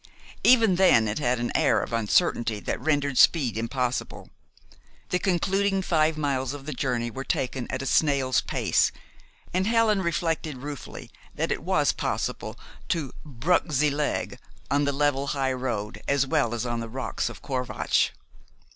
[0.43, 4.31] Even then it had an air of uncertainty that rendered speed impossible.
[5.09, 8.91] The concluding five miles of the journey were taken at a snail's pace,
[9.53, 12.57] and Helen reflected ruefully that it was possible
[12.89, 14.39] to "bruk ze leg"
[14.71, 18.09] on the level high road as well as on the rocks of Corvatsch.